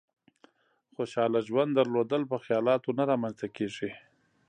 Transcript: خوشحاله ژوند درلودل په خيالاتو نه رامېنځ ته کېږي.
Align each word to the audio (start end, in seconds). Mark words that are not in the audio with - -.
خوشحاله 0.95 1.39
ژوند 1.47 1.71
درلودل 1.75 2.23
په 2.31 2.37
خيالاتو 2.43 2.89
نه 2.97 3.03
رامېنځ 3.09 3.35
ته 3.41 3.47
کېږي. 3.55 3.91